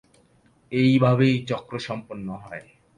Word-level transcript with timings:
এইভাবেই 0.71 1.35
চক্র 1.49 1.73
সম্পন্ন 1.79 2.27
হয়। 2.43 2.65